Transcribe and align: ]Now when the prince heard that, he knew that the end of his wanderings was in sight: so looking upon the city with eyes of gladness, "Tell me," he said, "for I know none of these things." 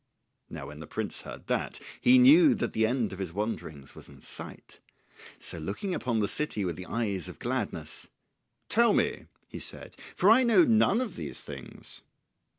]Now 0.49 0.69
when 0.69 0.79
the 0.79 0.87
prince 0.87 1.21
heard 1.21 1.45
that, 1.45 1.79
he 1.99 2.17
knew 2.17 2.55
that 2.55 2.73
the 2.73 2.87
end 2.87 3.13
of 3.13 3.19
his 3.19 3.31
wanderings 3.31 3.93
was 3.93 4.09
in 4.09 4.19
sight: 4.19 4.79
so 5.37 5.59
looking 5.59 5.93
upon 5.93 6.17
the 6.17 6.27
city 6.27 6.65
with 6.65 6.83
eyes 6.87 7.29
of 7.29 7.37
gladness, 7.37 8.09
"Tell 8.67 8.93
me," 8.93 9.27
he 9.47 9.59
said, 9.59 9.95
"for 10.15 10.31
I 10.31 10.41
know 10.41 10.63
none 10.63 11.01
of 11.01 11.17
these 11.17 11.41
things." 11.43 12.01